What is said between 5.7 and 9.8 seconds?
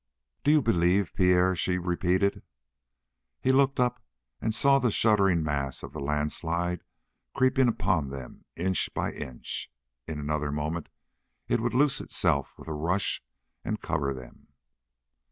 of the landslide creeping upon them inch by inch.